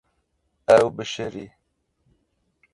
[0.77, 1.47] Ew bişirî.